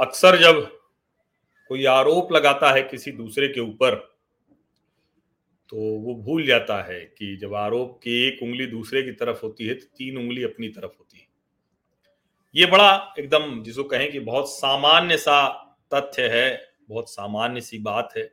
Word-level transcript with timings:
अक्सर 0.00 0.36
जब 0.36 0.60
कोई 1.68 1.84
आरोप 1.84 2.32
लगाता 2.32 2.70
है 2.70 2.82
किसी 2.82 3.12
दूसरे 3.12 3.48
के 3.48 3.60
ऊपर 3.60 3.94
तो 5.68 5.76
वो 5.76 6.14
भूल 6.14 6.46
जाता 6.46 6.82
है 6.82 7.00
कि 7.00 7.36
जब 7.36 7.54
आरोप 7.54 8.00
की 8.02 8.28
एक 8.28 8.42
उंगली 8.42 8.66
दूसरे 8.66 9.02
की 9.02 9.12
तरफ़ 9.12 9.40
होती 9.42 9.66
है 9.66 9.74
तो 9.74 9.86
तीन 9.98 10.18
उंगली 10.18 10.44
अपनी 10.44 10.68
तरफ़ 10.68 10.92
होती 10.98 11.18
है। 11.18 11.26
ये 12.54 12.66
बड़ा 12.66 13.14
एकदम 13.18 13.62
जिसको 13.62 13.84
कहें 13.84 14.12
कि 14.12 14.20
बहुत 14.20 14.50
सामान्य 14.50 15.16
सा 15.16 15.48
तथ्य 15.94 16.28
है, 16.28 16.72
बहुत 16.88 17.10
सामान्य 17.10 17.60
सी 17.60 17.78
बात 17.78 18.14
है। 18.16 18.30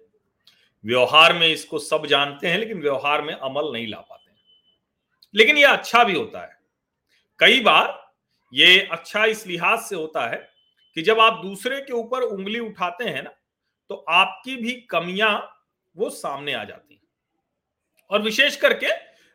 व्यवहार 0.84 1.34
में 1.34 1.48
इसको 1.48 1.80
सब 1.80 2.06
जानते 2.06 2.48
हैं, 2.48 2.58
लेकिन 2.58 2.82
व्यवहार 2.82 3.22
में 3.22 3.34
अमल 3.34 3.72
नहीं 3.74 3.88
ला 3.88 3.98
पाते 3.98 4.24
लेकिन 5.34 5.58
यह 5.58 5.70
अच्छा 5.70 6.04
भी 6.04 6.14
होता 6.14 6.42
है। 6.42 6.58
कई 7.40 7.60
बार 7.60 8.14
ये 8.54 8.80
अच्छा 8.92 9.26
इस 9.26 9.48
लिहाज 9.48 9.80
से 9.80 9.96
होता 9.96 10.28
है 10.28 10.55
कि 10.98 11.02
जब 11.02 11.20
आप 11.20 11.42
दूसरे 11.44 11.80
के 11.82 11.94
ऊपर 11.94 12.22
उंगली 12.22 12.60
उठाते 12.60 13.04
हैं 13.04 13.24
ना 13.24 13.32
तो 13.90 13.96
आपकी 13.96 14.56
भी 14.56 14.72
कमियाँ 14.90 15.34
वो 15.96 16.10
सामने 16.10 16.54
आ 16.54 16.64
जाती 16.64 16.94
हैं। 16.94 17.02
और 18.10 18.22
विशेष 18.22 18.56
करके 18.56 18.88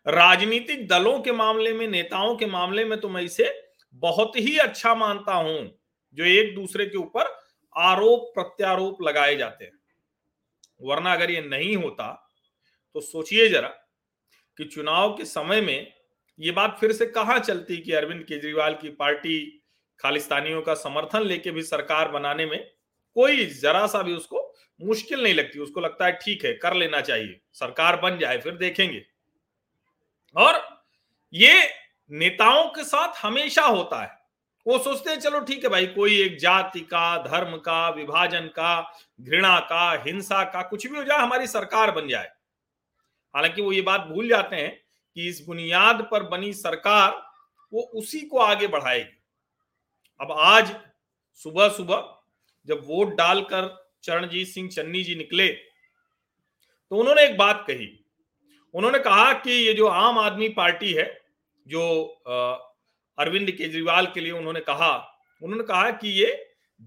राजनीतिक 0.06 0.86
दलों 0.88 1.20
के 1.20 1.32
मामले 1.32 1.72
में, 1.72 1.86
नेताओं 1.88 2.36
के 2.36 2.46
मामले 2.46 2.84
में 2.84 3.00
तो 3.00 3.08
मैं 3.08 3.22
इसे 3.22 3.52
बहुत 3.94 4.36
ही 4.36 4.56
अच्छा 4.58 4.94
मानता 4.94 5.34
हूँ, 5.34 5.70
जो 6.16 6.24
एक 6.24 6.54
दूसरे 6.54 6.86
के 6.86 6.98
ऊपर 6.98 7.34
आरोप 7.76 8.30
प्रत्यारोप 8.34 9.02
लगाए 9.02 9.36
जाते 9.36 9.64
हैं। 9.64 9.78
वरना 10.80 11.12
अगर 11.12 11.30
ये 11.30 11.40
नहीं 11.40 11.76
होता 11.76 12.12
तो 12.94 13.00
सोचिए 13.00 13.48
जरा 13.48 13.68
कि 14.58 14.64
चुनाव 14.64 15.16
के 15.16 15.24
समय 15.24 15.60
में 15.60 15.92
ये 16.38 16.50
बात 16.50 16.76
फिर 16.80 16.92
से 16.92 17.06
कहाँ 17.06 17.38
चलती 17.38 17.76
कि 17.76 17.92
अरविंद 17.92 18.22
केजरीवाल 18.24 18.74
की 18.74 18.88
पार्टी 18.90 19.59
खालिस्तानियों 20.00 20.62
का 20.62 20.74
समर्थन 20.74 21.22
लेके 21.22 21.50
भी 21.50 21.62
सरकार 21.62 22.08
बनाने 22.08 22.46
में 22.46 22.70
कोई 23.14 23.46
जरा 23.46 23.86
सा 23.86 24.02
भी 24.02 24.14
उसको 24.14 24.54
मुश्किल 24.82 25.22
नहीं 25.22 25.34
लगती। 25.34 25.58
उसको 25.58 25.80
लगता 25.80 26.06
है 26.06 26.12
ठीक 26.12 26.44
है, 26.44 26.52
कर 26.52 26.74
लेना 26.74 27.00
चाहिए। 27.00 27.40
सरकार 27.52 27.96
बन 27.96 28.18
जाए, 28.18 28.38
फिर 28.38 28.52
देखेंगे। 28.52 29.06
और 30.36 30.84
ये 31.32 31.70
नेताओं 32.10 32.68
के 32.68 32.84
साथ 32.84 33.24
हमेशा 33.24 33.62
होता 33.62 34.02
है। 34.02 34.20
वो 34.66 34.78
सोचते 34.78 35.10
हैं, 35.10 35.20
चलो 35.20 35.40
ठीक 35.40 35.64
है 35.64 35.70
भाई, 35.70 35.86
कोई 35.86 36.22
एक 36.22 36.38
जाति 36.38 36.80
का, 36.80 37.22
धर्म 37.22 37.56
का, 37.56 37.90
विभाजन 37.90 38.40
का, 38.40 38.98
घृणा 39.20 39.60
का, 39.60 40.02
हिंसा 40.06 40.44
का, 40.44 40.62
कुछ 40.62 40.86
भी 40.86 40.96
हो 40.96 41.04
जाए, 41.04 41.18
हमारी 41.18 41.46
सरकार 41.46 41.90
बन 41.90 42.08
जाए। 42.08 42.28
हालाँकि 43.34 43.62
वो 43.62 43.72
ये 43.72 43.82
बात 43.82 44.00
भूल 44.00 44.28
जाते 44.28 44.56
हैं 44.56 44.82
कि 45.14 45.28
इस 45.28 45.44
बुनियाद 45.46 46.08
पर 46.10 46.22
बनी 46.22 46.52
सरकार 46.52 47.30
वो 47.72 47.82
उसी 47.82 48.20
को 48.20 48.38
आगे 48.38 48.66
बढ़ाएगी। 48.66 49.19
अब 50.20 50.32
आज 50.32 50.74
सुबह 51.42 51.68
सुबह 51.68 52.08
जब 52.68 52.80
वोट 52.86 53.14
डालकर 53.16 53.68
चरणजीत 54.04 54.48
सिंह 54.48 54.68
चन्नी 54.70 55.02
जी 55.02 55.14
निकले 55.14 55.46
तो 55.48 56.96
उन्होंने 56.96 57.22
एक 57.24 57.36
बात 57.38 57.64
कही। 57.68 57.88
उन्होंने 58.74 58.98
कहा 58.98 59.32
कि 59.34 59.52
ये 59.52 59.72
जो 59.74 59.86
आम 59.86 60.18
आदमी 60.18 60.48
पार्टी 60.50 60.92
है, 60.92 61.06
जो 61.66 62.04
अरविंद 63.18 63.50
केजरीवाल 63.50 64.06
के 64.06 64.20
लिए 64.20 64.32
उन्होंने 64.32 64.60
कहा 64.62 64.92
उन्होंने 65.42 65.64
कहा 65.64 65.90
कि 65.92 66.08
ये 66.12 66.32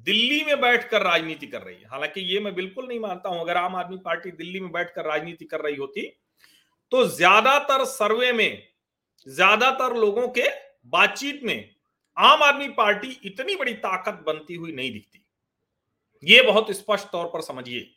दिल्ली 0.06 0.44
में 0.44 0.61
बैठकर 0.61 1.02
राजनीति 1.04 1.48
कर 1.48 1.61
रही 1.61 1.76
है। 1.76 1.88
हालाँकि 1.88 2.22
ये 2.23 2.39
मैं 2.39 2.54
बिल्कुल 2.56 2.88
नहीं 2.88 3.00
मानता 3.00 3.30
हूँ, 3.30 3.42
अगर 3.42 3.58
आम 3.58 3.76
आदमी 3.76 3.98
पार्टी 4.06 4.31
दिल्ली 4.34 4.59
में 4.59 4.72
बैठकर 4.72 5.06
राजनीति 5.06 5.45
कर 5.45 5.61
रही 5.61 5.76
होती 5.76 6.08
तो 6.92 7.06
ज़्यादातर 7.08 7.86
सर्वे 7.88 8.31
में, 8.34 8.64
ज़्यादातर 9.28 9.95
लोगों 9.98 10.28
के 10.30 10.50
बातचीत 10.88 11.44
में 11.44 11.72
आम 12.17 12.44
आदमी 12.44 12.67
पार्टी 12.69 13.19
इतनी 13.25 13.56
बड़ी 13.56 13.73
ताकत 13.75 14.23
बनती 14.28 14.56
हुई 14.56 14.72
नहीं 14.72 14.92
दिखती। 14.92 15.26
ये 16.23 16.42
बहुत 16.42 16.71
स्पष्ट 16.71 17.08
तौर 17.08 17.26
पर 17.26 17.42
समझिए। 17.42 17.87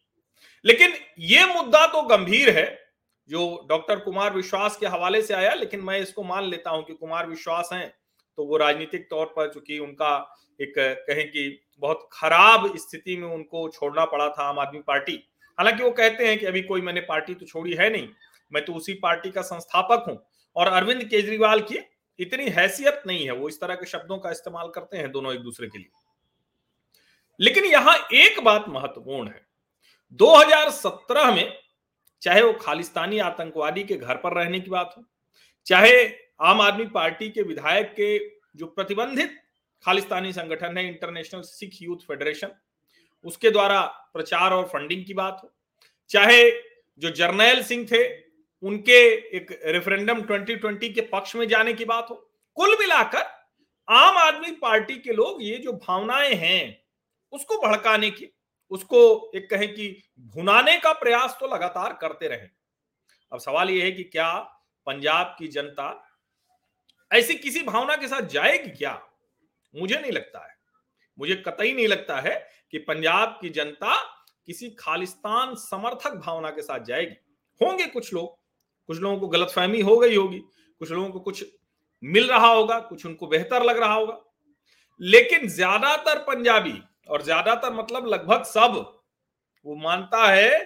लेकिन 0.65 0.95
ये 1.21 1.45
मुद्दा 1.47 1.87
तो 1.87 2.03
गंभीर 2.07 2.51
है, 2.51 2.67
जो 3.31 3.67
डॉक्टर 3.69 3.99
कुमार 3.99 4.35
विश्वास 4.35 4.77
के 4.77 4.87
हवाले 4.87 5.23
से 5.23 5.35
आया, 5.35 5.55
लेकिन 5.55 5.81
मैं 5.81 5.99
इसको 5.99 6.23
मान 6.25 6.45
लेता 6.45 6.71
हूँ 6.71 6.85
कि 6.85 6.95
कुमार 6.95 7.29
विश्वास 7.29 7.71
हैं 7.73 7.89
तो 8.39 8.45
वो 8.45 8.57
राजनीतिक 8.57 9.07
तौर 9.11 9.27
पर 9.27 9.53
चूँकि 9.53 9.79
उनका 9.79 10.17
एक 10.61 10.75
कहें 10.79 11.27
कि 11.29 11.49
बहुत 11.83 12.09
खराब 12.13 12.77
स्थिति 12.77 13.17
में 13.17 13.29
उनको 13.29 13.69
छोड़ना 13.69 14.05
पड़ा 14.05 14.29
था 14.29 14.49
आम 14.49 14.59
आदमी 14.59 14.81
पार्टी। 14.87 15.13
हालाँकि 15.59 15.83
वो 15.83 15.91
कहते 15.91 16.27
हैं 16.27 16.39
कि 16.39 16.47
अभी 16.47 16.63
कोई 16.63 16.81
मैंने 16.81 17.01
पार्टी 17.03 17.35
तो 17.35 17.47
छोड़ी 17.47 17.75
है 17.75 17.91
नहीं, 17.91 18.09
मैं 18.53 18.65
तो 18.65 18.73
उसी 18.73 18.95
पार्टी 18.95 19.31
का 19.31 19.43
संस्थापक 19.43 20.05
हूँ। 20.09 20.19
और 20.57 20.67
अरविंद 20.69 21.05
केजरीवाल 21.05 21.61
की 21.63 21.79
इतनी 22.19 22.49
हैसियत 22.49 23.03
नहीं 23.07 23.25
है, 23.25 23.33
वो 23.33 23.49
इस 23.49 23.61
तरह 23.61 23.75
के 23.75 23.87
शब्दों 23.87 24.19
का 24.19 24.31
इस्तेमाल 24.31 24.69
करते 24.69 24.97
हैं 24.97 25.11
दोनों 25.13 25.35
एक 25.35 25.41
दूसरे 25.41 25.67
के 25.69 25.79
लिए। 25.79 25.91
लेकिन 27.41 27.65
यहाँ 27.65 27.97
एक 28.15 28.41
बात 28.45 28.65
महत्वपूर्ण 28.69 29.29
है। 29.29 29.45
2017 30.21 31.31
में 31.31 31.59
चाहे 32.23 32.43
वो 32.43 32.53
खालिस्तानी 32.53 33.19
आतंकवादी 33.19 33.83
के 33.85 33.95
घर 33.95 34.17
पर 34.17 34.33
रहने 34.33 34.61
की 34.61 34.71
बात 34.71 34.95
हो, 34.99 35.05
चाहे 35.67 36.05
आम 36.43 36.61
आदमी 36.61 36.85
पार्टी 36.87 37.29
के 37.31 37.43
विधायक 37.43 37.93
के 37.93 38.19
जो 38.57 38.67
प्रतिबंधित 38.67 39.37
खालिस्तानी 39.85 40.33
संगठन 40.33 40.79
है 40.79 40.87
इंटरनेशनल 40.89 41.43
सिख 41.43 41.83
यूथ 41.83 42.07
फेडरेशन 42.09 42.51
उसके 43.25 43.51
द्वारा 43.51 43.81
प्रचार 44.13 44.53
और 44.53 44.65
फंडिंग 44.65 45.05
की 45.07 45.15
बात 45.15 45.41
हो, 45.43 45.51
चाहे 46.11 46.51
जो 47.03 47.11
जर्नैल 47.11 47.63
सिंह 47.63 47.87
थे 47.93 48.03
उनके 48.67 49.15
एक 49.37 49.63
रेफरेंडम 49.65 50.23
2020 50.23 50.95
के 50.95 51.01
पक्ष 51.01 51.37
में 51.37 51.49
जाने 51.49 51.73
की 51.73 51.85
बात 51.85 52.07
हो। 52.11 52.31
कुल 52.55 52.77
मिलाकर 52.81 53.23
आम 53.89 54.17
आदमी 54.17 54.51
पार्टी 54.51 54.99
के 54.99 55.13
लोग 55.13 55.43
ये 55.43 55.59
जो 55.59 55.73
भावनाएँ 55.73 56.35
हैं, 56.35 56.85
उसको 57.33 57.69
भड़काने 57.69 58.11
की, 58.11 58.33
उसको 58.71 59.31
एक 59.35 59.51
कहें 59.51 59.75
कि 59.75 60.03
भुनाने 60.21 60.79
का 60.79 60.93
प्रयास 60.93 61.37
तो 61.41 61.47
लगातार 61.47 61.99
करते 62.01 62.29
रहे। 62.29 62.49
अब 63.33 63.39
सवाल 63.39 63.71
यह 63.71 63.85
है 63.85 63.93
कि 63.93 64.05
क्या 64.05 64.39
पंजाब 64.87 65.37
की 65.39 65.49
जनता 65.49 66.03
ऐसी 67.13 67.35
किसी 67.35 67.63
भावना 67.63 67.97
के 67.97 68.09
साथ 68.09 68.23
जाएगी 68.23 68.71
क्या? 68.71 69.07
मुझे 69.77 70.01
नहीं 70.01 70.13
लगता 70.13 70.47
है। 70.47 70.57
मुझे 71.19 71.37
कतई 71.37 71.73
नहीं 71.73 71.89
लगता 71.89 72.21
है 72.21 72.51
कि 72.71 72.79
पंजाब 72.79 73.39
की 73.41 73.49
जनता 73.49 74.03
किसी 74.47 74.71
खालिस्तान 74.71 75.55
समर्थक 75.55 76.15
भावना 76.15 76.51
के 76.51 76.63
साथ 76.63 76.81
जाएगी। 76.81 77.17
होंगे 77.61 77.87
कुछ 77.87 78.15
लोग 78.15 78.46
कुछ 78.89 78.99
लोगों 78.99 79.19
को 79.19 79.29
गलतफहमी 79.29 79.81
हो 79.81 79.97
गई 79.99 80.17
होगी, 80.17 80.39
कुछ 80.81 80.91
लोगों 80.91 81.09
को 81.11 81.21
कुछ 81.21 81.45
मिल 82.03 82.29
रहा 82.29 82.49
होगा, 82.49 82.79
कुछ 82.81 83.07
उनको 83.07 83.27
बेहतर 83.27 83.63
लग 83.63 83.79
रहा 83.79 83.95
होगा। 83.95 84.21
लेकिन 85.01 85.49
ज़्यादातर 85.49 86.19
पंजाबी, 86.19 86.81
और 87.09 87.23
ज़्यादातर 87.23 87.73
मतलब 87.73 88.07
लगभग 88.07 88.43
सब, 88.45 89.03
वो 89.67 89.75
मानता 89.75 90.27
है 90.27 90.59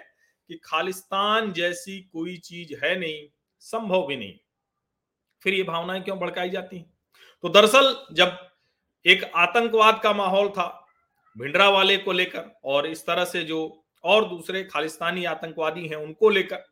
कि 0.50 0.60
खालिस्तान 0.64 1.52
जैसी 1.52 2.00
कोई 2.02 2.36
चीज़ 2.36 2.74
है 2.84 2.98
नहीं, 3.00 3.26
संभव 3.62 4.06
भी 4.06 4.16
नहीं। 4.16 4.34
फिर 5.44 5.54
ये 5.54 5.62
भावनाएँ 5.62 6.02
क्यों 6.02 6.18
भड़काई 6.18 6.50
जाती 6.50 6.76
हैं? 6.76 6.90
तो 7.44 7.48
दरअसल 7.48 7.94
जब 8.12 8.38
एक 9.04 9.24
आतंकवाद 9.24 10.00
का 10.02 10.12
माहौल 10.12 10.48
था, 10.48 10.66
भिंडरा 11.36 11.68
वाले 11.68 11.96
को 11.96 12.12
लेकर, 12.12 12.50
और 12.64 12.86
इस 12.86 13.06
तरह 13.06 13.24
से 13.24 13.42
जो 13.42 13.84
और 14.04 14.28
दूसरे 14.28 14.62
खालिस्तानी 14.64 15.24
आतंकवादी 15.24 15.86
हैं 15.86 15.96
उनको 15.96 16.30
लेकर, 16.30 16.64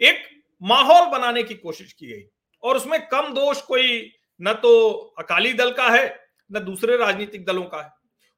एक 0.00 0.33
माहौल 0.64 1.06
बनाने 1.06 1.42
की 1.42 1.54
कोशिश 1.54 1.92
की 1.92 2.06
गई। 2.06 2.22
और 2.62 2.76
उसमें 2.76 3.06
कम 3.06 3.34
दोष 3.34 3.60
कोई 3.62 4.12
न 4.42 4.52
तो 4.52 4.92
अकाली 5.18 5.52
दल 5.52 5.72
का 5.72 5.88
है, 5.90 6.28
न 6.52 6.60
दूसरे 6.60 6.96
राजनीतिक 6.96 7.44
दलों 7.44 7.64
का 7.64 7.82
है। 7.82 7.90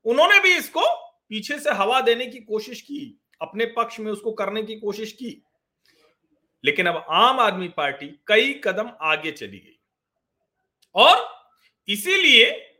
उन्होंने 0.04 0.40
भी 0.40 0.54
इसको 0.54 0.82
पीछे 1.28 1.58
से 1.58 1.70
हवा 1.70 2.00
देने 2.00 2.26
की 2.26 2.38
कोशिश 2.38 2.80
की, 2.80 3.20
अपने 3.42 3.64
पक्ष 3.66 4.00
में 4.00 4.12
उसको 4.12 4.32
करने 4.32 4.62
की 4.62 4.74
कोशिश 4.74 5.12
की। 5.12 5.42
लेकिन 6.64 6.86
अब 6.86 7.06
आम 7.10 7.40
आदमी 7.40 7.68
पार्टी 7.68 8.06
कई 8.26 8.60
कदम 8.64 8.90
आगे 9.00 9.32
चली 9.32 9.58
गई। 9.58 9.78
और 10.94 11.40
इसीलिए 11.88 12.74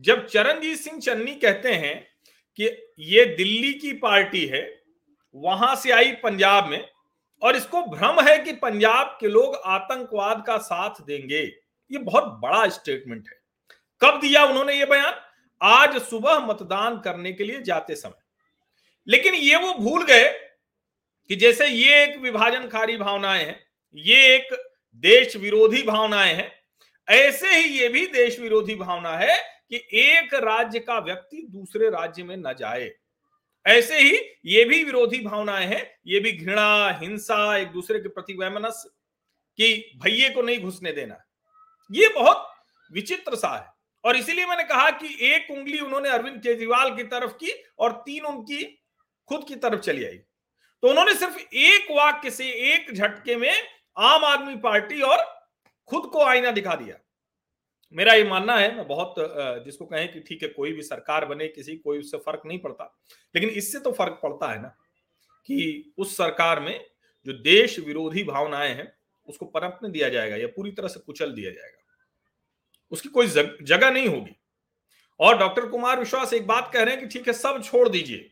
जब 0.00 0.26
चरणजीत 0.26 0.78
सिंह 0.78 1.00
चन्नी 1.00 1.34
कहते 1.34 1.72
हैं 1.72 2.08
कि 2.56 2.92
ये 2.98 3.24
दिल्ली 3.24 3.72
की 3.74 3.92
पार्टी 3.92 4.46
है, 4.46 4.82
वहाँ 5.34 5.76
से 5.76 5.90
आई 5.90 6.12
पंजाब 6.12 6.68
में 6.68 6.88
और 7.42 7.56
इसको 7.56 7.82
भ्रम 7.82 8.20
है 8.20 8.38
कि 8.38 8.52
पंजाब 8.52 9.16
के 9.20 9.28
लोग 9.28 9.54
आतंकवाद 9.64 10.44
का 10.46 10.56
साथ 10.58 11.02
देंगे। 11.02 11.42
ये 11.90 11.98
बहुत 11.98 12.24
बड़ा 12.24 12.68
स्टेटमेंट 12.68 13.28
है। 13.28 13.40
कब 14.00 14.20
दिया 14.20 14.44
उन्होंने 14.44 14.74
ये 14.74 14.86
बयान? 14.86 15.14
आज 15.62 16.02
सुबह 16.02 16.38
मतदान 16.38 16.98
करने 16.98 17.32
के 17.32 17.44
लिए 17.44 17.62
जाते 17.62 17.94
समय। 17.94 18.22
लेकिन 19.08 19.34
ये 19.34 19.56
वो 19.56 19.74
भूल 19.74 20.04
गए 20.04 20.28
कि 21.28 21.36
जैसे 21.36 21.66
ये 21.66 22.02
एक 22.04 22.18
विभाजनकारी 22.18 22.96
भावनाएँ 22.96 23.44
हैं, 23.44 23.60
ये 23.94 24.34
एक 24.36 24.48
देश 24.96 25.36
विरोधी 25.36 25.82
भावनाएँ 25.82 26.34
हैं, 26.34 26.52
ऐसे 27.08 27.56
ही 27.56 27.78
ये 27.78 27.88
भी 27.88 28.06
देश 28.06 28.38
विरोधी 28.40 28.74
भावना 28.74 29.16
है 29.16 29.38
कि 29.70 29.76
एक 29.92 30.34
राज्य 30.34 30.78
का 30.78 30.98
व्यक्ति 30.98 31.46
दूसरे 31.50 31.90
राज्य 31.90 32.22
में 32.22 32.36
न 32.36 32.54
जाए। 32.58 32.94
ऐसे 33.68 33.98
ही 33.98 34.18
ये 34.44 34.64
भी 34.64 34.84
विरोधी 34.84 35.18
भावनाएँ 35.18 35.66
हैं, 35.66 35.98
ये 36.06 36.20
भी 36.20 36.32
घृणा, 36.32 36.98
हिंसा, 37.02 37.56
एक 37.56 37.68
दूसरे 37.68 37.98
के 37.98 38.08
प्रति 38.08 38.32
वैमनस्य 38.32 38.90
कि 39.56 39.92
भैये 39.96 40.30
को 40.30 40.42
नहीं 40.42 40.60
घुसने 40.60 40.92
देना। 40.92 41.16
ये 41.92 42.08
बहुत 42.08 42.52
विचित्र 42.92 43.36
सा 43.36 43.48
है। 43.48 43.72
और 44.04 44.16
इसीलिए 44.16 44.46
मैंने 44.46 44.64
कहा 44.64 44.90
कि 44.90 45.18
एक 45.22 45.50
उंगली 45.50 45.78
उन्होंने 45.78 46.08
अरविंद 46.08 46.42
केजरीवाल 46.42 46.96
की 46.96 47.02
तरफ़ 47.02 47.30
की 47.30 47.64
और 47.78 47.92
तीन 47.92 48.24
उनकी 48.24 48.82
खुद 49.28 49.44
की 49.48 49.56
तरफ़ 49.56 49.80
चली 49.80 50.04
आई। 50.04 50.18
तो 50.82 50.88
उन्होंने 50.88 51.14
सिर्फ़ 51.14 51.38
एक 51.54 51.86
वाक्य 51.90 52.30
से, 52.30 52.46
एक 52.46 52.94
झटके 52.94 53.36
में 53.36 53.52
आम 53.98 54.24
आदमी 54.24 54.56
पार्टी 54.56 55.00
और 55.00 55.48
खुद 55.86 56.10
को 56.12 56.22
आईना 56.24 56.50
दिखा 56.50 56.74
दिया। 56.74 56.96
मेरा 57.94 58.12
ये 58.14 58.24
मानना 58.24 58.56
है, 58.58 58.74
मैं 58.76 58.86
बहुत 58.88 59.14
जिसको 59.64 59.84
कहें 59.86 60.12
कि 60.12 60.20
ठीक 60.20 60.42
है, 60.42 60.48
कोई 60.48 60.72
भी 60.72 60.82
सरकार 60.82 61.24
बने, 61.26 61.48
किसी, 61.48 61.76
कोई 61.76 61.98
उससे 61.98 62.18
फ़र्क 62.18 62.42
नहीं 62.46 62.58
पड़ता। 62.58 62.84
लेकिन 63.34 63.50
इससे 63.50 63.80
तो 63.80 63.92
फ़र्क 63.92 64.20
पड़ता 64.22 64.52
है 64.52 64.60
ना, 64.62 64.68
कि 65.48 65.92
उस 65.98 66.16
सरकार 66.16 66.60
में 66.60 66.80
जो 67.26 67.32
देश 67.34 67.78
विरोधी 67.80 68.24
भावनाएँ 68.24 68.74
हैं, 68.74 68.92
उसको 69.28 69.46
पनपने 69.46 69.90
दिया 69.90 70.08
जाएगा 70.08 70.36
या 70.36 70.46
पूरी 70.48 70.70
तरह 70.72 70.88
से 70.88 71.00
कुचल 71.00 71.32
दिया 71.32 71.50
जाएगा। 71.50 71.78
उसकी 72.92 73.08
कोई 73.08 73.26
जगह 73.26 73.90
नहीं 73.90 74.08
होगी। 74.08 74.36
और 75.20 75.38
डॉक्टर 75.38 75.66
कुमार 75.66 75.98
विश्वास 75.98 76.32
एक 76.34 76.46
बात 76.46 76.70
कह 76.74 76.82
रहे 76.82 76.94
हैं 76.94 77.02
कि 77.02 77.18
ठीक 77.18 77.28
है, 77.28 77.34
सब 77.34 77.62
छोड़ 77.64 77.88
दीजिए। 77.88 78.30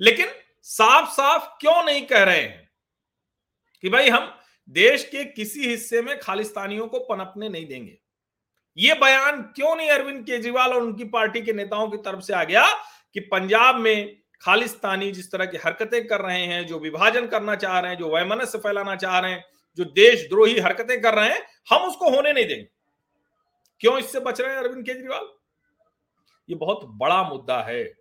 लेकिन 0.00 0.28
साफ़ 0.64 1.10
साफ़ 1.10 1.48
क्यों 1.60 1.82
नहीं 1.84 2.06
कह 2.06 2.22
रहे 2.24 2.40
हैं 2.40 2.70
कि 3.84 3.88
भाई 3.88 4.08
हम 4.08 4.30
देश 4.68 5.04
के 5.04 5.24
किसी 5.24 5.68
हिस्से 5.68 6.02
में 6.02 6.18
खालिस्तानियों 6.20 6.86
को 6.88 6.98
पनपने 7.00 7.48
नहीं 7.48 7.66
देंगे? 7.66 7.98
ये 8.78 8.94
बयान 8.94 9.42
क्यों 9.42 9.76
नहीं 9.76 9.90
अरविंद 9.90 10.24
केजरीवाल 10.26 10.72
और 10.72 10.82
उनकी 10.82 11.04
पार्टी 11.04 11.40
के 11.42 11.52
नेताओं 11.52 11.88
की 11.90 11.96
तरफ़ 11.96 12.20
से 12.20 12.34
आ 12.34 12.44
गया 12.44 12.66
कि 13.14 13.20
पंजाब 13.20 13.76
में 13.76 14.16
खालिस्तानी 14.42 15.12
जिस 15.12 15.32
तरह 15.32 15.46
की 15.46 15.56
हरकतें 15.56 16.06
कर 16.06 16.20
रहे 16.20 16.42
हैं, 16.42 16.66
जो 16.66 16.78
विभाजन 16.78 17.26
करना 17.26 17.54
चाह 17.54 17.78
रहे 17.78 17.90
हैं, 17.90 17.98
जो 17.98 18.14
वैमनस्य 18.16 18.58
फैलाना 18.58 18.96
चाह 18.96 19.18
रहे 19.18 19.30
हैं, 19.30 19.44
जो 19.76 19.84
देशद्रोही 19.84 20.58
हरकतें 20.58 21.00
कर 21.00 21.14
रहे 21.14 21.28
हैं, 21.28 21.46
हम 21.70 21.82
उसको 21.82 22.10
होने 22.10 22.32
नहीं 22.32 22.46
देंगे। 22.46 22.68
क्यों 23.80 23.98
इससे 23.98 24.20
बच 24.20 24.40
रहे 24.40 24.50
हैं 24.50 24.58
अरविंद 24.58 24.86
केजरीवाल? 24.86 25.28
ये 26.48 26.54
बहुत 26.54 26.80
बड़ा 26.84 27.22
मुद्दा 27.22 27.60
है, 27.62 27.92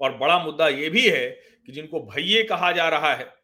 और 0.00 0.16
बड़ा 0.16 0.44
मुद्दा 0.44 0.68
ये 0.68 0.90
भी 0.90 1.08
है 1.08 1.28
कि 1.66 1.72
जिनको 1.72 2.00
भैये 2.00 2.42
कहा 2.42 2.72
जा 2.72 2.88
रहा 2.88 3.14
है 3.14 3.34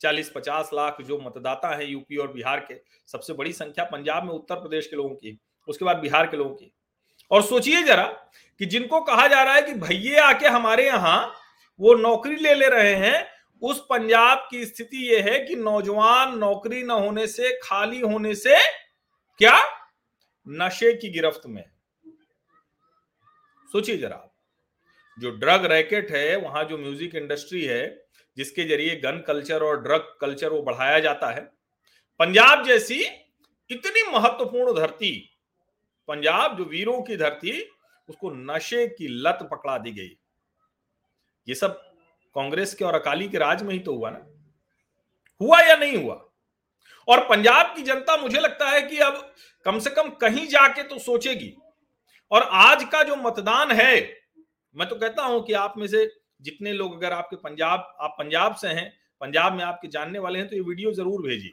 चालीस 0.00 0.32
पचास 0.34 0.70
लाख 0.74 1.00
जो 1.02 1.18
मतदाता 1.18 1.76
हैं 1.76 1.84
यूपी 1.84 2.16
और 2.16 2.32
बिहार 2.32 2.60
के, 2.60 2.74
सबसे 3.06 3.32
बड़ी 3.32 3.52
संख्या 3.52 3.84
पंजाब 3.84 4.24
में 4.24 4.30
उत्तर 4.30 4.54
प्रदेश 4.54 4.86
के 4.86 4.96
लोगों 4.96 5.14
की 5.14 5.38
उसके 5.68 5.84
बाद 5.84 5.96
बिहार 5.96 6.26
के 6.26 6.36
लोगों 6.36 6.54
की। 6.54 6.72
और 7.30 7.42
सोचिए 7.42 7.82
जरा 7.82 8.04
कि 8.60 8.66
जिनको 8.66 9.00
कहा 9.00 9.26
जा 9.26 9.42
रहा 9.42 9.54
है 9.54 9.62
कि 9.62 9.72
भैये 9.74 10.16
आके 10.16 10.46
हमारे 10.46 10.86
यहाँ 10.86 11.34
वो 11.80 11.94
नौकरी 11.94 12.36
ले 12.36 12.54
ले 12.54 12.68
रहे 12.68 12.94
हैं, 12.94 13.26
उस 13.62 13.80
पंजाब 13.80 14.46
की 14.50 14.64
स्थिति 14.64 15.06
यह 15.06 15.24
है 15.24 15.38
कि 15.38 15.54
नौजवान 15.54 16.38
नौकरी 16.38 16.82
न 16.82 16.90
होने 16.90 17.26
से, 17.26 17.58
खाली 17.62 18.00
होने 18.00 18.34
से 18.34 18.56
क्या? 19.40 19.60
नशे 20.46 20.92
की 20.94 21.08
गिरफ्त 21.08 21.42
में। 21.46 21.64
सोचिए 23.68 23.96
जरा, 23.96 24.22
जो 25.18 25.30
ड्रग 25.30 25.64
रैकेट 25.64 26.10
है, 26.10 26.36
वहाँ 26.36 26.64
जो 26.64 26.78
म्यूज़िक 26.78 27.14
इंडस्ट्री 27.14 27.64
है, 27.64 28.06
जिसके 28.36 28.64
ज़रिए 28.64 28.96
गन 28.96 29.22
कल्चर 29.26 29.62
और 29.62 29.80
ड्रग 29.82 30.16
कल्चर 30.20 30.48
वो 30.48 30.62
बढ़ाया 30.62 30.98
जाता 30.98 31.30
है, 31.30 31.40
पंजाब 32.20 32.64
जैसी 32.64 33.04
इतनी 33.70 34.10
महत्वपूर्ण 34.12 34.74
धरती 34.74 35.35
पंजाब, 36.08 36.56
जो 36.58 36.64
वीरों 36.64 37.00
की 37.02 37.16
धरती, 37.16 37.60
उसको 38.08 38.30
नशे 38.30 38.86
की 38.88 39.08
लत 39.08 39.38
पकड़ा 39.52 39.76
दी 39.78 39.92
गई। 39.92 40.16
ये 41.48 41.54
सब 41.54 41.82
कांग्रेस 42.36 42.74
के 42.74 42.84
और 42.84 42.94
अकाली 42.94 43.28
के 43.28 43.38
राज 43.38 43.62
में 43.62 43.72
ही 43.72 43.78
तो 43.78 43.94
हुआ 43.94 44.10
ना। 44.10 44.26
हुआ 45.40 45.60
या 45.60 45.76
नहीं 45.76 45.96
हुआ? 45.96 46.14
और 47.08 47.20
पंजाब 47.20 47.74
की 47.76 47.82
जनता, 47.82 48.16
मुझे 48.16 48.40
लगता 48.40 48.68
है 48.70 48.82
कि 48.82 48.98
अब 48.98 49.32
कम 49.66 49.78
से 49.78 49.90
कम 49.90 50.08
कहीं 50.10 50.46
जाके 50.46 50.82
तो 50.82 50.98
सोचेगी। 50.98 51.52
और 52.32 52.42
आज 52.42 52.84
का 52.84 53.02
जो 53.02 53.16
मतदान 53.16 53.70
है, 53.72 53.94
मैं 54.76 54.88
तो 54.88 54.96
कहता 54.96 55.22
हूँ 55.22 55.44
कि 55.44 55.52
आप 55.52 55.74
में 55.78 55.86
से 55.86 56.10
जितने 56.42 56.72
लोग 56.72 56.96
अगर 56.96 57.12
आपके 57.12 57.36
पंजाब, 57.36 57.96
आप 58.00 58.16
पंजाब 58.18 58.54
से 58.54 58.68
हैं, 58.68 58.92
पंजाब 59.20 59.52
में 59.52 59.64
आपके 59.64 59.88
जानने 59.88 60.18
वाले 60.18 60.38
हैं 60.38 60.48
तो 60.48 60.56
ये 60.56 60.62
वीडियो 60.62 60.92
ज़रूर 60.92 61.22
भेजिए। 61.22 61.52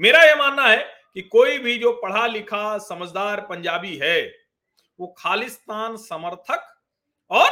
मेरा 0.00 0.22
यह 0.22 0.34
मानना 0.36 0.62
है 0.62 0.84
कि 1.16 1.22
कोई 1.22 1.58
भी 1.58 1.76
जो 1.78 1.92
पढ़ा 1.94 2.26
लिखा 2.26 2.76
समझदार 2.80 3.40
पंजाबी 3.40 3.96
है, 3.96 4.22
वो 4.98 5.06
खालिस्तान 5.18 5.96
समर्थक 5.96 6.66
और 7.30 7.50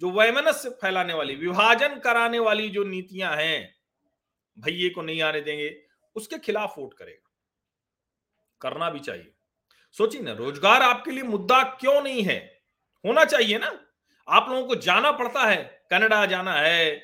जो 0.00 0.10
वैमनस्य 0.10 0.70
फैलाने 0.72 1.14
वाली, 1.14 1.34
विभाजन 1.36 1.98
कराने 1.98 2.38
वाली 2.38 2.68
जो 2.68 2.84
नीतियाँ 2.84 3.34
हैं, 3.36 3.74
भैये 4.58 4.88
को 4.90 5.02
नहीं 5.02 5.22
आने 5.22 5.40
देंगे, 5.40 5.74
उसके 6.16 6.38
खिलाफ 6.38 6.74
वोट 6.78 6.94
करेगा। 6.94 7.32
करना 8.60 8.90
भी 8.90 9.00
चाहिए। 9.00 9.32
सोचिए 9.96 10.20
ना, 10.22 10.32
रोज़गार 10.32 10.82
आपके 10.82 11.10
लिए 11.10 11.22
मुद्दा 11.22 11.62
क्यों 11.80 12.00
नहीं 12.02 12.22
है? 12.22 12.38
होना 13.04 13.24
चाहिए 13.24 13.58
ना। 13.58 13.78
आप 14.28 14.48
लोगों 14.50 14.66
को 14.66 14.74
जाना 14.76 15.10
पड़ता 15.12 15.46
है, 15.46 15.56
कनाडा 15.90 16.24
जाना 16.26 16.52
है, 16.54 16.94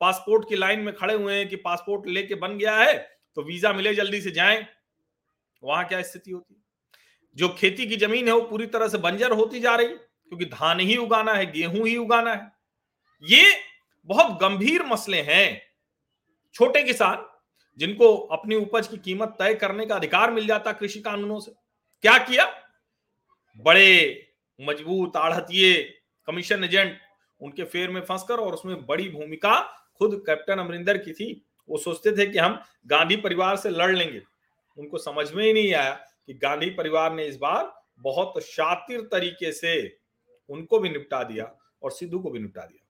पासपोर्ट 0.00 0.48
की 0.48 0.56
लाइन 0.56 0.80
में 0.80 0.94
खड़े 0.94 1.14
हुए 1.14 1.34
हैं 1.34 1.48
कि 1.48 1.56
पासपोर्ट 1.56 2.06
लेके 2.06 2.34
बन 2.36 2.56
गया 2.58 2.76
है 2.76 2.96
तो 3.36 3.42
वीज़ा 3.42 3.72
मिले 3.72 3.94
जल्दी 3.94 4.20
से 4.20 4.30
जाएँ। 4.30 4.66
वहाँ 5.66 5.84
क्या 5.84 6.02
स्थिति 6.02 6.30
होती? 6.30 6.54
है 6.54 6.60
जो 7.36 7.48
खेती 7.48 7.86
की 7.86 7.96
ज़मीन 7.96 8.28
है 8.28 8.34
वो 8.34 8.40
पूरी 8.40 8.66
तरह 8.66 8.88
से 8.88 8.98
बंजर 8.98 9.32
होती 9.32 9.60
जा 9.60 9.74
रही 9.76 9.86
है 9.86 9.94
क्योंकि 9.94 10.44
धान 10.44 10.80
ही 10.80 10.96
उगाना 10.96 11.32
है, 11.32 11.52
गेहूँ 11.52 11.86
ही 11.88 11.96
उगाना 11.96 12.34
है। 12.34 12.52
ये 13.22 13.54
बहुत 14.08 14.38
गंभीर 14.40 14.82
मसले 14.82 15.20
हैं, 15.20 15.62
छोटे 16.54 16.82
किसान, 16.82 17.24
जिनको 17.80 18.16
अपनी 18.16 18.54
उपज 18.54 18.86
की 18.88 18.96
कीमत 18.96 19.36
तय 19.38 19.54
करने 19.54 19.86
का 19.86 19.96
अधिकार 19.96 20.30
मिल 20.30 20.46
जाता 20.46 20.72
कृषि 20.72 21.00
कानूनों 21.00 21.40
से। 21.40 21.52
क्या 22.04 22.16
किया? 22.18 22.44
बड़े, 23.56 24.22
मज़बूत 24.60 25.16
आढ़तिये 25.16 25.82
कमीशन 26.28 26.64
एजेंट 26.64 26.98
उनके 27.40 27.64
फेर 27.64 27.90
में 27.90 28.00
फंसकर 28.00 28.40
और 28.40 28.54
उसमें 28.54 28.86
बड़ी 28.86 29.08
भूमिका 29.08 29.60
खुद 29.98 30.22
कैप्टन 30.26 30.58
अमरिंदर 30.58 30.98
की 30.98 31.12
थी। 31.12 31.46
वो 31.68 31.78
सोचते 31.78 32.12
थे 32.12 32.26
कि 32.26 32.38
हम 32.38 32.60
गांधी 32.86 33.16
परिवार 33.16 33.56
से 33.56 33.70
लड़ 33.70 33.96
लेंगे। 33.96 34.22
उनको 34.78 34.98
समझ 34.98 35.32
में 35.32 35.44
ही 35.44 35.52
नहीं 35.52 35.74
आया 35.74 35.94
कि 36.26 36.34
गांधी 36.34 36.70
परिवार 36.70 37.14
ने 37.14 37.26
इस 37.26 37.36
बार 37.36 37.82
बहुत 37.98 38.42
शातिर 38.42 39.00
तरीके 39.00 39.52
से 39.52 39.98
उनको 40.48 40.78
भी 40.78 40.88
निपटा 40.88 41.22
दिया 41.22 41.58
और 41.82 41.90
सिद्धू 41.90 42.18
को 42.18 42.30
भी 42.30 42.38
निपटा 42.38 42.62
दिया। 42.62 42.82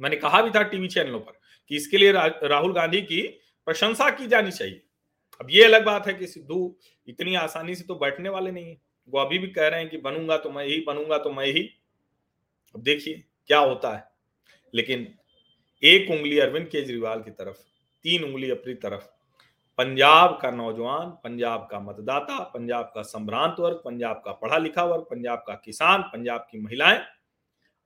मैंने 0.00 0.16
कहा 0.16 0.42
भी 0.42 0.50
था 0.50 0.62
टीवी 0.62 0.88
चैनलों 0.88 1.20
पर 1.20 1.40
कि 1.68 1.76
इसके 1.76 1.96
लिए 1.96 2.12
रा, 2.12 2.26
राहुल 2.42 2.72
गांधी 2.72 3.00
की 3.02 3.22
प्रशंसा 3.66 4.10
की 4.10 4.26
जानी 4.26 4.50
चाहिए। 4.50 4.82
अब 5.40 5.46
ये 5.50 5.64
अलग 5.64 5.84
बात 5.84 6.06
है 6.06 6.14
कि 6.14 6.26
सिद्धू 6.26 6.76
इतनी 7.08 7.34
आसानी 7.34 7.74
से 7.74 7.84
तो 7.84 7.94
बैठने 7.94 8.28
वाले 8.28 8.50
नहीं 8.50 8.68
है। 8.68 8.80
वो 9.08 9.20
अभी 9.20 9.38
भी 9.38 9.48
कह 9.48 9.68
रहे 9.68 9.80
हैं 9.80 9.90
कि 9.90 9.96
बनूँगा 9.96 10.36
तो 10.36 10.50
मैं 10.50 10.66
ही 10.66 10.84
बनूँगा 10.86 11.18
तो 11.18 11.30
मैं 11.30 11.46
ही। 11.46 11.70
अब 12.74 12.82
देखिए 12.82 13.24
क्या 13.46 13.58
होता 13.58 13.96
है। 13.96 14.08
लेकिन 14.74 15.14
एक 15.82 16.10
उंगली 16.10 16.38
अरविंद 16.38 16.68
केजरीवाल 16.68 17.22
की 17.22 17.30
तरफ़ 17.30 17.56
तीन 18.02 18.24
उंगली 18.24 18.50
अपनी 18.50 18.74
तरफ़ 18.74 19.02
पंजाब 19.78 20.38
का 20.42 20.50
नौजवान, 20.50 21.10
पंजाब 21.24 21.68
का 21.70 21.80
मतदाता, 21.80 22.38
पंजाब 22.44 22.92
का 22.94 23.02
संभ्रांत 23.02 23.56
वर्ग, 23.60 23.76
पंजाब 23.76 24.22
का 24.24 24.32
पढ़ा 24.32 24.58
लिखा 24.58 24.84
वर्ग, 24.84 25.02
पंजाब 25.02 25.44
का 25.46 25.54
किसान, 25.54 26.02
पंजाब 26.02 26.46
की 26.50 26.60
महिलाएँ 26.60 26.98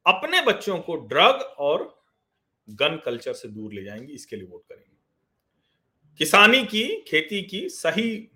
अपने 0.07 0.41
बच्चों 0.41 0.79
को 0.79 0.97
ड्रग 0.97 1.41
और 1.59 2.05
गन 2.69 3.01
कल्चर 3.05 3.33
से 3.33 3.49
दूर 3.49 3.73
ले 3.73 3.85
जाएँगी, 3.85 4.13
इसके 4.13 4.37
लिए 4.37 4.47
वोट 4.47 4.63
करेंगे। 4.69 4.97
किसानी 6.21 6.65
की, 6.65 6.85
खेती 7.09 7.43
की 7.43 7.69
सही 7.69 8.29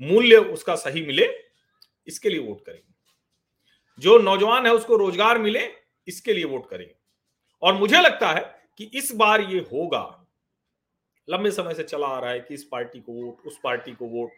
मूल्य 0.00 0.36
उसका 0.36 0.74
सही 0.74 1.06
मिले, 1.06 1.28
इसके 2.06 2.28
लिए 2.28 2.38
वोट 2.38 2.64
करेंगे। 2.66 2.92
जो 3.98 4.18
नौजवान 4.18 4.66
है 4.66 4.72
उसको 4.74 4.96
रोज़गार 4.96 5.38
मिले, 5.38 5.68
इसके 6.08 6.32
लिए 6.32 6.44
वोट 6.44 6.68
करेंगे। 6.68 6.94
और 7.62 7.74
मुझे 7.74 8.00
लगता 8.00 8.28
है 8.28 8.42
कि 8.78 8.84
इस 8.84 9.14
बार 9.14 9.40
ये 9.40 9.58
होगा 9.72 10.23
लंबे 11.28 11.50
समय 11.50 11.74
से 11.74 11.82
चला 11.84 12.06
आ 12.06 12.18
रहा 12.20 12.30
है 12.30 12.40
कि 12.40 12.54
इस 12.54 12.64
पार्टी 12.64 13.00
को 13.00 13.12
वोट, 13.14 13.46
उस 13.46 13.58
पार्टी 13.64 13.92
को 13.92 14.06
वोट। 14.06 14.30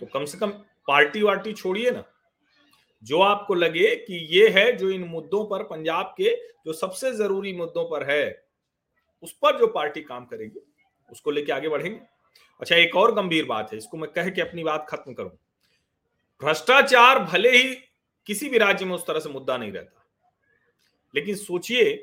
तो 0.00 0.06
कम 0.06 0.24
से 0.24 0.38
कम 0.38 0.50
पार्टी 0.88 1.22
वार्टी 1.22 1.52
छोड़िए 1.52 1.90
ना। 1.90 2.04
जो 3.02 3.20
आपको 3.20 3.54
लगे 3.54 3.94
कि 3.98 4.14
ये 4.30 4.48
है 4.50 4.72
जो 4.72 4.90
इन 4.90 5.04
मुद्दों 5.04 5.44
पर 5.46 5.62
पंजाब 5.64 6.14
के 6.16 6.34
जो 6.66 6.72
सबसे 6.72 7.12
ज़रूरी 7.12 7.52
मुद्दों 7.52 7.84
पर 7.84 8.10
है, 8.10 8.44
उस 9.22 9.32
पर 9.32 9.58
जो 9.58 9.66
पार्टी 9.66 10.00
काम 10.02 10.24
करेगी, 10.24 10.60
उसको 11.08 11.30
लेके 11.30 11.52
आगे 11.52 11.68
बढ़ेंगे। 11.68 11.98
अच्छा 12.62 12.76
एक 12.76 12.96
और 12.96 13.14
गंभीर 13.14 13.44
बात 13.44 13.72
है, 13.72 13.78
इसको 13.78 13.96
मैं 13.96 14.10
कह 14.12 14.30
के 14.30 14.40
अपनी 14.40 14.64
बात 14.64 14.86
खत्म 14.90 15.12
करूँ। 15.12 15.30
भ्रष्टाचार 16.40 17.18
भले 17.20 17.50
ही 17.50 17.74
किसी 18.26 18.48
भी 18.48 18.58
राज्य 18.58 18.84
में 18.84 18.94
उस 18.94 19.06
तरह 19.06 19.20
से 19.20 19.28
मुद्दा 19.30 19.56
नहीं 19.56 19.72
रहता, 19.72 20.04
लेकिन 21.14 21.34
सोचिए, 21.36 21.94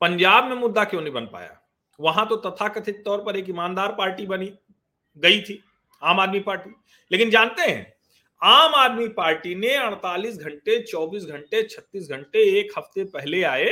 पंजाब 0.00 0.44
में 0.44 0.56
मुद्दा 0.56 0.84
क्यों 0.84 1.00
नहीं 1.00 1.12
बन 1.12 1.26
पाया? 1.26 1.60
वहाँ 2.00 2.28
तो 2.28 2.36
तथाकथित 2.36 3.02
तौर 3.04 3.22
पर 3.24 3.36
एक 3.36 3.48
ईमानदार 3.48 3.92
पार्टी 3.92 4.26
बनी, 4.26 4.52
गई 5.16 5.40
थी, 5.40 5.62
आम 6.02 6.20
आदमी 6.20 6.40
पार्टी। 6.40 6.70
लेकिन 7.10 7.30
जानते 7.30 7.62
हैं, 7.62 7.94
आम 8.42 8.74
आदमी 8.74 9.08
पार्टी 9.08 9.54
ने 9.54 9.76
48 9.76 10.38
घंटे 10.38 10.78
24 10.82 11.24
घंटे 11.24 11.62
36 11.62 12.08
घंटे, 12.08 12.38
एक 12.60 12.72
हफ़्ते 12.78 13.04
पहले 13.04 13.42
आए, 13.42 13.68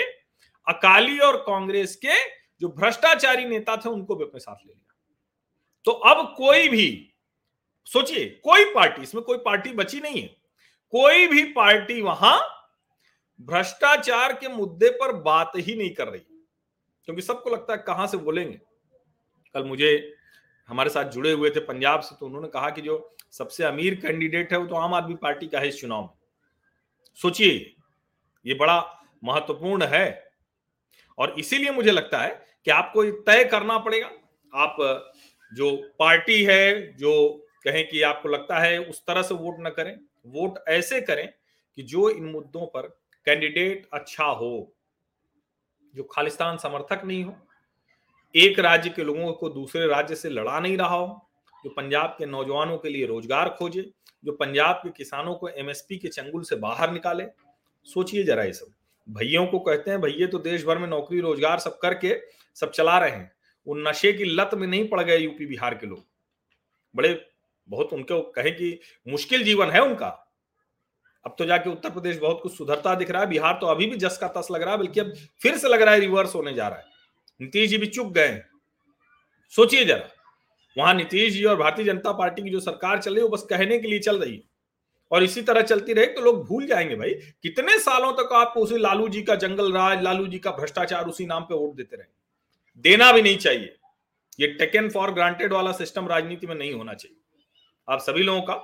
अकाली 0.67 1.19
और 1.19 1.37
कांग्रेस 1.37 1.97
के 1.97 2.21
जो 2.61 2.69
भ्रष्टाचारी 2.69 3.45
नेता 3.45 3.77
थे, 3.77 3.89
उनको 3.89 4.15
भी 4.15 4.25
अपने 4.25 4.41
साथ 4.41 4.67
ले 4.67 4.73
लिया। 4.73 4.95
तो 5.85 5.93
अब 5.93 6.35
कोई 6.37 6.69
भी, 6.69 7.15
सोचिए, 7.87 8.27
कोई 8.45 8.65
पार्टी, 8.65 9.03
इसमें 9.03 9.25
कोई 9.25 9.39
पार्टी 9.39 9.73
बची 9.73 10.01
नहीं 10.01 10.23
है, 10.23 10.37
कोई 10.93 11.27
भी 11.27 11.45
पार्टी 11.45 12.01
वहाँ 12.03 12.39
भ्रष्टाचार 13.41 14.33
के 14.33 14.49
मुद्दे 14.49 14.91
पर 14.91 15.13
बात 15.13 15.53
ही 15.57 15.75
नहीं 15.75 15.91
कर 15.91 16.09
रही। 16.09 16.32
क्योंकि 17.09 17.23
सबको 17.23 17.51
लगता 17.51 17.73
है 17.73 17.79
कहाँ 17.79 18.07
से 18.07 18.17
बोलेंगे। 18.17 18.61
कल 19.55 19.65
मुझे 19.65 20.15
हमारे 20.69 20.91
साथ 20.91 21.05
जुड़े 21.05 21.33
हुए 21.33 21.51
थे 21.51 21.61
पंजाब 21.61 22.01
से 22.01 22.15
तो 22.21 22.27
उन्होंने 22.27 22.49
कहा 22.49 22.71
कि 22.71 22.81
जो 22.81 23.15
सबसे 23.31 23.65
अमीर 23.65 23.95
कैंडिडेट 23.95 24.53
है 24.53 24.59
वो 24.59 24.67
तो 24.67 24.75
आम 24.75 24.95
आदमी 24.95 25.15
पार्टी 25.15 25.47
का 25.47 25.59
है 25.59 25.69
इस 25.69 25.81
चुनाव 25.81 26.03
में। 26.03 26.11
सोचिए, 27.19 27.75
ये 28.47 28.55
बड़ा 28.55 28.79
महत्वपूर्ण 29.25 29.85
है। 29.85 30.33
और 31.19 31.35
इसीलिए 31.39 31.71
मुझे 31.71 31.91
लगता 31.91 32.19
है 32.19 32.31
कि 32.65 32.71
आपको 32.71 33.05
तय 33.23 33.45
करना 33.45 33.79
पड़ेगा। 33.79 34.11
आप 34.53 34.77
जो 35.53 35.77
पार्टी 35.99 36.43
है, 36.45 36.97
जो 36.97 37.47
कहें 37.65 37.89
कि 37.89 38.03
आपको 38.03 38.29
लगता 38.29 38.59
है 38.59 38.79
उस 38.81 39.05
तरह 39.07 39.23
से 39.23 39.35
वोट 39.35 39.57
न 39.61 39.71
करें, 39.71 39.99
वोट 40.27 40.59
ऐसे 40.69 41.01
करें 41.01 41.29
कि 41.79 41.83
जो 41.83 42.09
इन 42.11 42.25
मुद्दों 42.25 42.67
पर 42.67 42.89
कैंडिडेट 43.27 43.89
अच्छा 43.93 44.25
हो। 44.25 44.75
जो 45.97 46.03
खालिस्तान 46.03 46.57
समर्थक 46.57 47.05
नहीं 47.05 47.25
हो, 47.25 47.35
एक 48.35 48.59
राज्य 48.59 48.91
के 48.91 49.05
लोगों 49.05 49.33
को 49.33 49.49
दूसरे 49.49 49.87
राज्य 49.87 50.15
से 50.15 50.31
लड़ा 50.31 50.61
नहीं 50.61 50.77
रहा 50.77 50.95
हो, 50.95 51.29
जो 51.65 51.71
पंजाब 51.71 52.15
के 52.19 52.27
नौजवानों 52.27 52.79
के 52.79 52.89
लिए 52.89 53.07
रोज़गार 53.07 53.49
खोजे, 53.49 53.91
जो 54.25 54.33
पंजाब 54.33 54.81
के 54.85 54.91
किसानों 54.91 55.35
को 55.35 55.49
एमएसपी 55.49 55.99
के 55.99 56.09
चंगुल 56.09 56.43
से 56.43 56.57
बाहर 56.57 56.93
निकाले। 56.93 57.25
सोचिए 57.85 58.25
जरा 58.25 58.45
ये 58.45 58.53
सब। 58.53 58.73
भैयों 59.11 59.47
को 59.47 59.59
कहते 59.59 59.91
हैं, 59.91 60.01
भैया 60.01 60.27
तो 60.27 60.39
देश 60.39 60.65
भर 60.65 60.79
में 60.79 60.89
नौकरी, 60.89 61.21
रोज़गार 61.21 61.59
सब 61.59 61.79
करके 61.79 62.17
सब 62.55 62.71
चला 62.71 62.99
रहे 62.99 63.11
हैं। 63.11 63.33
वो 63.67 63.75
नशे 63.75 64.13
की 64.13 64.25
लत 64.25 64.51
में 64.55 64.67
नहीं 64.69 64.89
पड़ 64.89 65.03
गए 65.03 65.19
यूपी 65.19 65.47
बिहार 65.47 65.75
के 65.75 65.87
लोग। 65.87 66.05
बड़े 66.97 67.27
बहुत 67.69 67.93
उनको 67.93 68.21
कहे 68.23 68.51
कि 68.51 68.79
मुश्किल 69.09 69.45
जीवन 69.45 69.71
है 69.71 69.81
उनका। 69.81 70.22
अब 71.25 71.35
तो 71.39 71.45
जाके 71.45 71.71
उत्तर 71.71 71.91
प्रदेश 71.91 72.19
बहुत 72.19 72.41
कुछ 72.43 72.57
सुधरता 72.57 72.95
दिख 72.95 73.11
रहा 73.11 73.23
है, 73.23 73.29
बिहार 73.29 73.59
तो 73.61 73.67
अभी 73.67 73.87
भी 73.87 73.97
जस 73.97 74.19
का 74.19 74.29
तस 74.29 74.49
लग 74.51 74.63
रहा 74.63 74.73
है, 74.73 74.79
बल्कि 74.79 75.01
अब 75.01 75.13
फिर 75.43 75.57
से 75.59 75.69
लग 75.69 75.83
रहा 75.83 75.95
है 75.95 76.01
रिवर्स 76.01 76.35
होने 76.35 76.53
जा 76.55 76.69
रहा 76.69 76.79
है। 76.79 76.85
नीतीश 77.41 77.71
जी 77.71 77.79
भी 77.79 77.87
चुप 77.87 78.13
गए 78.13 78.41
सोचिए 79.53 79.85
जरा, 79.85 80.09
वहाँ 80.77 80.95
नीतीश 80.95 81.33
जी 81.33 81.45
और 81.45 81.57
भारतीय 81.57 81.85
जनता 81.85 82.13
पार्टी 82.13 82.43
की 82.43 82.51
जो 82.51 82.61
सरकार 82.61 82.99
चल 82.99 83.11
रही 83.11 83.19
है, 83.19 83.23
वो 83.23 83.37
बस 83.37 83.43
कहने 83.43 83.79
के 83.79 83.89
लिए 83.89 83.99
चल 83.99 84.19
रही 84.19 84.35
है। 84.35 84.43
और 85.11 85.23
इसी 85.23 85.43
तरह 85.43 85.63
चलती 85.63 85.93
रहे 85.93 86.07
तो 86.07 86.21
लोग 86.21 86.47
भूल 86.47 86.67
जाएँगे 86.67 86.97
भाई, 86.97 87.11
कितने 87.43 87.79
सालों 87.79 88.13
तक 88.13 88.33
आप 88.33 88.55
उसी 88.57 88.79
लालू 88.79 89.09
जी 89.09 89.23
का 89.23 89.35
जंगल 89.35 89.73
राज, 89.73 90.03
लालू 90.03 90.27
जी 90.27 90.39
का 90.39 90.51
भ्रष्टाचार 90.51 91.07
उसी 91.07 91.27
नाम 91.27 91.43
पे 91.43 91.55
वोट 91.55 91.75
देते 91.77 91.97
रहे। 91.97 92.81
देना 92.85 93.11
भी 93.13 93.23
नहीं 93.23 93.37
चाहिए। 93.37 93.75
ये 94.41 94.47
टेकन 94.49 94.89
फॉर 94.89 95.11
ग्रांटेड 95.11 95.53
वाला 95.53 95.73
सिस्टम 95.73 96.09
राजनीति 96.09 96.47
में 96.47 96.55
नहीं 96.55 96.73
होना 96.73 96.95
चाहिए। 96.95 97.17
आप 97.89 98.01
सभी 98.01 98.23
लोगों 98.23 98.43
का 98.43 98.55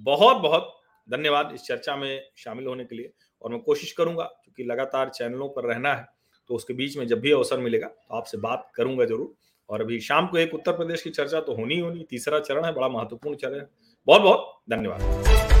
बहुत 0.00 0.36
बहुत 0.36 0.80
धन्यवाद 1.08 1.50
इस 1.54 1.62
चर्चा 1.62 1.96
में 1.96 2.22
शामिल 2.36 2.66
होने 2.66 2.84
के 2.84 2.96
लिए। 2.96 3.12
और 3.42 3.50
मैं 3.50 3.60
कोशिश 3.60 3.92
करूँगा, 3.92 4.24
क्योंकि 4.24 4.64
लगातार 4.64 5.08
चैनलों 5.10 5.48
पर 5.48 5.64
रहना 5.64 5.94
है 5.94 6.06
तो 6.50 6.54
उसके 6.54 6.74
बीच 6.74 6.96
में 6.96 7.06
जब 7.06 7.20
भी 7.20 7.32
अवसर 7.32 7.58
मिलेगा 7.58 7.86
तो 7.86 8.16
आपसे 8.16 8.38
बात 8.38 8.70
करूँगा 8.74 9.04
ज़रूर। 9.04 9.34
और 9.68 9.80
अभी 9.80 10.00
शाम 10.02 10.26
को 10.26 10.38
एक 10.38 10.54
उत्तर 10.54 10.72
प्रदेश 10.72 11.02
की 11.02 11.10
चर्चा 11.10 11.40
तो 11.40 11.54
होनी 11.54 11.74
ही 11.74 11.80
होनी, 11.80 12.06
तीसरा 12.10 12.40
चरण 12.40 12.64
है, 12.64 12.72
बड़ा 12.74 12.88
महत्वपूर्ण 12.90 13.36
चरण 13.36 13.54
है। 13.54 13.68
बहुत 14.08 14.22
बहुत 14.22 14.60
धन्यवाद। 14.70 15.53